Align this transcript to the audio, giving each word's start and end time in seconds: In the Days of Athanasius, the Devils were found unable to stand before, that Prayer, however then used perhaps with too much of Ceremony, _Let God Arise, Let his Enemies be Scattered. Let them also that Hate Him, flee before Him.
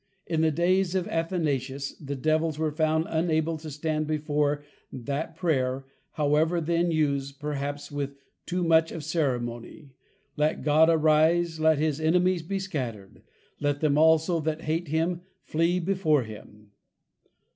In 0.25 0.41
the 0.41 0.49
Days 0.49 0.95
of 0.95 1.07
Athanasius, 1.09 1.95
the 1.99 2.15
Devils 2.15 2.57
were 2.57 2.71
found 2.71 3.05
unable 3.07 3.55
to 3.59 3.69
stand 3.69 4.07
before, 4.07 4.63
that 4.91 5.35
Prayer, 5.35 5.85
however 6.13 6.59
then 6.59 6.89
used 6.89 7.39
perhaps 7.39 7.91
with 7.91 8.15
too 8.47 8.63
much 8.63 8.91
of 8.91 9.03
Ceremony, 9.03 9.91
_Let 10.39 10.63
God 10.63 10.89
Arise, 10.89 11.59
Let 11.59 11.77
his 11.77 12.01
Enemies 12.01 12.41
be 12.41 12.57
Scattered. 12.57 13.21
Let 13.59 13.79
them 13.81 13.95
also 13.95 14.39
that 14.39 14.61
Hate 14.63 14.87
Him, 14.87 15.21
flee 15.43 15.79
before 15.79 16.23
Him. 16.23 16.71